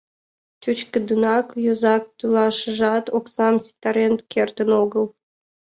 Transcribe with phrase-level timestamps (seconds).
[0.61, 5.05] Чӱчкыдынак йозак тӱлашыжат оксам ситарен кертын огыл.